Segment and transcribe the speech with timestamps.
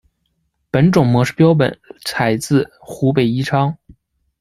[0.71, 3.77] 本种模式标本采自于湖北宜昌。